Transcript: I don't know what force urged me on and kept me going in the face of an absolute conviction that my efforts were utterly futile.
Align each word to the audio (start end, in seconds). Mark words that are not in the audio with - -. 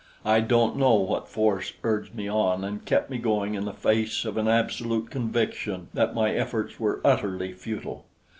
I 0.25 0.39
don't 0.39 0.77
know 0.77 0.95
what 0.95 1.27
force 1.27 1.73
urged 1.83 2.15
me 2.15 2.27
on 2.27 2.63
and 2.63 2.83
kept 2.83 3.11
me 3.11 3.19
going 3.19 3.53
in 3.53 3.65
the 3.65 3.71
face 3.73 4.25
of 4.25 4.35
an 4.35 4.47
absolute 4.47 5.11
conviction 5.11 5.89
that 5.93 6.15
my 6.15 6.31
efforts 6.33 6.79
were 6.79 7.01
utterly 7.05 7.53
futile. 7.53 8.05